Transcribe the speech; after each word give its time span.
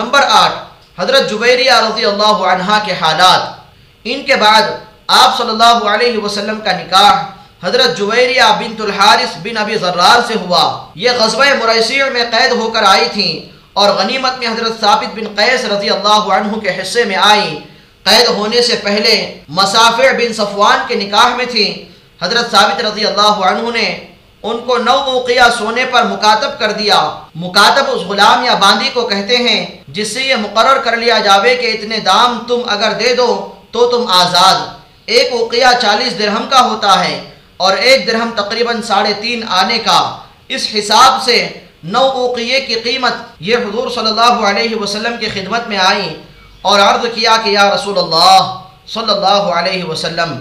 Number 0.00 0.22
آٹھ، 0.42 0.56
حضرت 1.00 1.30
جبیریہ 1.30 1.76
رضی 1.86 2.04
اللہ 2.04 2.38
عنہ 2.52 2.78
کے 2.86 2.92
حالات۔ 3.00 3.42
ان 4.04 4.22
کے 4.28 4.36
بعد 4.36 4.62
آپ 5.22 5.36
صلی 5.38 5.50
اللہ 5.50 5.78
علیہ 5.92 6.18
وسلم 6.24 6.58
کا 6.64 6.72
نکاح 6.72 7.14
حضرت 7.64 7.96
جویریہ 7.98 8.48
بنت 8.58 8.80
الحارث 8.80 9.32
بن 9.44 9.56
ابی 9.56 9.76
ذرار 9.84 10.18
سے 10.26 10.34
ہوا۔ 10.42 10.64
یہ 10.94 11.10
غزوہ 11.20 11.46
مریسیع 11.62 12.04
میں 12.14 12.24
قید 12.30 12.52
ہو 12.58 12.66
کر 12.74 12.82
آئی 12.86 13.08
تھیں 13.12 13.34
اور 13.78 13.88
غنیمت 13.98 14.38
میں 14.38 14.48
حضرت 14.48 14.80
ثابت 14.80 15.10
بن 15.16 15.26
قیس 15.36 15.64
رضی 15.72 15.90
اللہ 15.90 16.22
عنہ 16.36 16.58
کے 16.62 16.70
حصے 16.78 17.04
میں 17.04 17.16
آئیں۔ 17.22 17.50
قید 18.04 18.28
ہونے 18.36 18.62
سے 18.62 18.76
پہلے 18.82 19.14
مسافع 19.58 20.10
بن 20.18 20.32
صفوان 20.32 20.78
کے 20.88 20.94
نکاح 20.94 21.28
میں 21.36 21.46
تھیں۔ 21.54 21.70
حضرت 22.22 22.50
ثابت 22.50 22.80
رضی 22.84 23.04
اللہ 23.06 23.36
عنہ 23.48 23.70
نے 23.78 23.88
ان 24.42 24.58
کو 24.58 24.76
نو 24.78 24.92
اوقیہ 24.92 25.46
سونے 25.58 25.84
پر 25.90 26.04
مکاتب 26.04 26.58
کر 26.58 26.72
دیا۔ 26.72 26.98
مکاتب 27.34 27.84
اس 27.88 28.02
غلام 28.02 28.44
یا 28.44 28.54
باندی 28.54 28.88
کو 28.92 29.06
کہتے 29.06 29.36
ہیں، 29.36 29.60
جس 29.88 30.14
سے 30.14 30.22
یہ 30.22 30.36
مقرر 30.36 30.78
کر 30.78 30.96
لیا 30.96 31.18
جاوے 31.18 31.54
کہ 31.54 31.66
اتنے 31.66 31.98
دام 31.98 32.38
تم 32.48 32.60
اگر 32.66 32.92
دے 32.92 33.14
دو 33.14 33.52
تو 33.70 33.86
تم 33.90 34.04
آزاد۔ 34.10 34.56
ایک 35.06 35.32
اوقیہ 35.32 35.70
چالیس 35.82 36.18
درہم 36.18 36.44
کا 36.50 36.60
ہوتا 36.60 37.04
ہے 37.04 37.30
اور 37.56 37.76
ایک 37.76 38.06
درہم 38.06 38.30
تقریباً 38.36 38.82
ساڑھے 38.82 39.12
تین 39.20 39.40
آنے 39.48 39.78
کا۔ 39.78 40.00
اس 40.48 40.68
حساب 40.78 41.22
سے 41.22 41.48
نو 41.84 42.04
اوقیے 42.20 42.60
کی 42.60 42.74
قیمت 42.74 43.14
یہ 43.40 43.56
حضور 43.56 43.90
صلی 43.90 44.06
اللہ 44.06 44.46
علیہ 44.48 44.76
وسلم 44.76 45.16
کی 45.20 45.28
خدمت 45.34 45.68
میں 45.68 45.78
آئیں 45.78 46.14
اور 46.62 46.80
عرض 46.80 47.06
کیا 47.14 47.36
کہ 47.44 47.50
یا 47.50 47.68
رسول 47.74 47.98
اللہ 47.98 48.38
صلی 48.86 49.10
اللہ 49.10 49.42
علیہ 49.58 49.84
وسلم، 49.84 50.38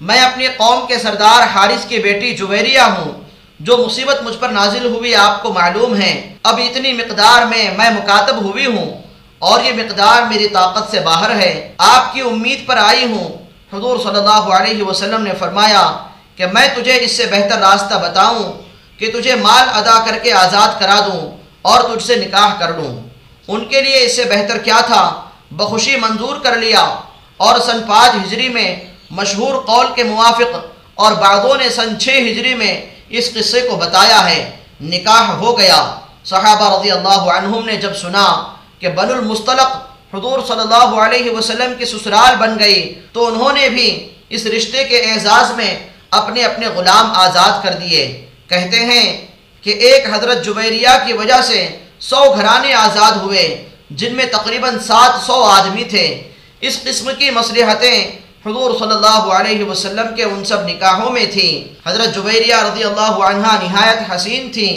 میں 0.00 0.20
اپنی 0.20 0.46
قوم 0.56 0.86
کے 0.86 0.98
سردار 0.98 1.42
حارث 1.54 1.86
کی 1.86 1.98
بیٹی 1.98 2.34
جویریہ 2.34 2.80
ہوں۔ 2.80 3.25
جو 3.60 3.76
مصیبت 3.76 4.22
مجھ 4.22 4.36
پر 4.40 4.48
نازل 4.48 4.86
ہوئی 4.86 5.14
آپ 5.14 5.42
کو 5.42 5.52
معلوم 5.52 5.96
ہے، 5.96 6.34
اب 6.42 6.60
اتنی 6.64 6.92
مقدار 6.92 7.46
میں 7.46 7.70
میں 7.78 7.90
مکاتب 7.90 8.44
ہوئی 8.44 8.66
ہوں 8.66 9.02
اور 9.38 9.64
یہ 9.64 9.72
مقدار 9.72 10.22
میری 10.22 10.48
طاقت 10.48 10.90
سے 10.90 11.00
باہر 11.00 11.30
ہے۔ 11.30 11.72
آپ 11.78 12.14
کی 12.14 12.20
امید 12.20 12.66
پر 12.66 12.76
آئی 12.76 13.04
ہوں۔ 13.04 13.28
حضور 13.72 13.98
صلی 13.98 14.18
اللہ 14.18 14.30
علیہ 14.30 14.82
وسلم 14.82 15.22
نے 15.22 15.30
فرمایا 15.38 15.96
کہ 16.36 16.46
میں 16.46 16.68
تجھے 16.76 16.98
اس 17.00 17.16
سے 17.16 17.26
بہتر 17.26 17.58
راستہ 17.58 17.94
بتاؤں 17.94 18.52
کہ 18.98 19.10
تجھے 19.10 19.34
مال 19.34 19.68
ادا 19.68 20.04
کر 20.06 20.18
کے 20.18 20.32
آزاد 20.32 20.80
کرا 20.80 21.00
دوں 21.06 21.36
اور 21.62 21.96
تجھ 21.96 22.06
سے 22.06 22.16
نکاح 22.16 22.58
کر 22.58 22.68
لوں۔ 22.68 23.08
ان 23.48 23.64
کے 23.64 23.82
لیے 23.82 24.04
اس 24.04 24.16
سے 24.16 24.24
بہتر 24.24 24.58
کیا 24.58 24.80
تھا؟ 24.86 25.20
بخوشی 25.50 25.96
منظور 25.96 26.36
کر 26.36 26.56
لیا۔ 26.56 26.94
اور 27.36 27.60
سن 27.60 27.80
پانچ 27.88 28.26
ہجری 28.26 28.48
میں 28.48 28.76
مشہور 29.10 29.62
قول 29.62 29.86
کے 29.94 30.04
موافق 30.04 30.56
اور 30.94 31.12
بعضوں 31.12 31.54
نے 31.54 31.68
سن 31.68 31.98
چھ 31.98 32.08
ہجری 32.08 32.54
میں 32.54 32.86
اس 33.08 33.34
قصے 33.34 33.60
کو 33.60 33.76
بتایا 33.76 34.30
ہے، 34.30 34.50
نکاح 34.80 35.30
ہو 35.32 35.58
گیا۔ 35.58 35.94
صحابہ 36.24 36.78
رضی 36.78 36.90
اللہ 36.90 37.22
عنہم 37.36 37.64
نے 37.64 37.76
جب 37.76 37.96
سنا 37.96 38.54
کہ 38.78 38.88
بن 38.88 39.10
المستلق 39.10 39.70
حضور 40.14 40.38
صلی 40.48 40.60
اللہ 40.60 41.00
علیہ 41.00 41.30
وسلم 41.30 41.74
کی 41.78 41.84
سسرال 41.84 42.36
بن 42.36 42.58
گئی، 42.58 43.00
تو 43.12 43.26
انہوں 43.26 43.52
نے 43.52 43.68
بھی 43.68 44.08
اس 44.28 44.46
رشتے 44.46 44.84
کے 44.84 44.98
اعزاز 45.00 45.52
میں 45.56 45.88
اپنے 46.10 46.44
اپنے 46.44 46.66
غلام 46.66 47.10
آزاد 47.14 47.62
کر 47.62 47.72
دیے۔ 47.72 48.26
کہتے 48.48 48.76
ہیں 48.76 49.26
کہ 49.62 49.70
ایک 49.70 50.14
حضرت 50.14 50.44
جبیریہ 50.44 50.88
کی 51.06 51.12
وجہ 51.12 51.42
سے 51.42 51.78
سو 52.00 52.34
گھرانے 52.36 52.72
آزاد 52.74 53.12
ہوئے، 53.12 53.68
جن 53.90 54.14
میں 54.14 54.26
تقریباً 54.32 54.78
سات 54.78 55.26
سو 55.26 55.42
آدمی 55.44 55.84
تھے۔ 55.84 56.22
اس 56.60 56.82
قسم 56.82 57.10
کی 57.18 57.30
مصلحتیں 57.30 58.18
حضور 58.46 58.70
صلی 58.78 58.92
اللہ 58.92 59.22
علیہ 59.38 59.64
وسلم 59.64 60.14
کے 60.16 60.22
ان 60.22 60.44
سب 60.44 60.68
نکاحوں 60.68 61.10
میں 61.10 61.26
تھیں۔ 61.32 61.54
حضرت 61.88 62.14
جبیریہ 62.14 62.54
رضی 62.54 62.84
اللہ 62.84 63.12
عنہ 63.30 63.46
نہایت 63.62 63.98
حسین 64.10 64.52
تھیں، 64.52 64.76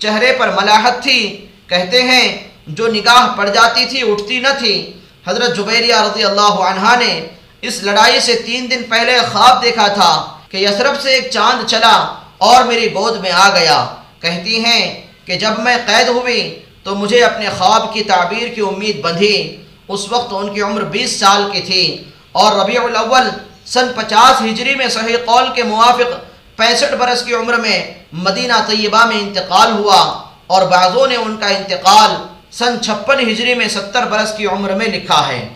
چہرے 0.00 0.32
پر 0.38 0.48
ملاحت 0.48 1.02
تھی، 1.02 1.46
کہتے 1.66 2.02
ہیں، 2.02 2.48
جو 2.66 2.86
نگاہ 2.88 3.36
پڑ 3.36 3.48
جاتی 3.48 3.84
تھی، 3.84 4.12
اٹھتی 4.12 4.40
نہ 4.40 4.48
تھی۔ 4.58 4.92
حضرت 5.26 5.56
جبیریہ 5.56 5.94
رضی 5.94 6.24
اللہ 6.24 6.54
عنہ 6.70 7.04
نے 7.04 7.26
اس 7.62 7.82
لڑائی 7.82 8.20
سے 8.20 8.34
تین 8.46 8.70
دن 8.70 8.82
پہلے 8.88 9.18
خواب 9.32 9.62
دیکھا 9.62 9.88
تھا 9.88 10.12
کہ 10.48 10.56
یسرف 10.56 11.02
سے 11.02 11.10
ایک 11.10 11.30
چاند 11.30 11.66
چلا 11.66 12.14
اور 12.38 12.64
میری 12.64 12.86
گود 12.94 13.20
میں 13.20 13.30
آ 13.30 13.48
گیا۔ 13.48 13.86
کہتی 14.20 14.64
ہیں 14.64 15.06
کہ 15.24 15.36
جب 15.36 15.52
میں 15.58 15.76
قید 15.86 16.08
ہوئی 16.08 16.58
تو 16.82 16.94
مجھے 16.94 17.24
اپنے 17.24 17.48
خواب 17.58 17.94
کی 17.94 18.02
تعبیر 18.02 18.48
کی 18.48 18.60
امید 18.60 19.00
بندھی۔ 19.00 19.56
اس 19.88 20.12
وقت 20.12 20.32
ان 20.32 20.54
کی 20.54 20.62
عمر 20.62 20.80
بیس 20.80 21.20
سال 21.20 21.42
کی 21.52 21.60
تھی۔ 21.60 22.02
اور 22.32 22.52
ربیع 22.52 22.82
الاول 22.82 23.28
سن 23.66 23.86
پچاس 23.96 24.42
ہجری 24.42 24.74
میں 24.74 24.88
صحیح 24.88 25.16
قول 25.24 25.44
کے 25.54 25.62
موافق 25.62 26.10
پینسٹھ 26.56 26.94
برس 26.94 27.22
کی 27.22 27.34
عمر 27.34 27.54
میں 27.54 27.94
مدینہ 28.12 28.52
طیبہ 28.66 29.04
میں 29.06 29.18
انتقال 29.18 29.72
ہوا 29.72 30.00
اور 30.46 30.62
بعضوں 30.62 31.06
نے 31.06 31.16
ان 31.16 31.36
کا 31.36 31.46
انتقال 31.46 32.10
سن 32.50 32.80
چھپن 32.82 33.30
ہجری 33.30 33.54
میں 33.54 33.68
ستر 33.68 34.04
برس 34.04 34.32
کی 34.36 34.46
عمر 34.46 34.70
میں 34.70 34.86
لکھا 34.86 35.28
ہے۔ 35.28 35.48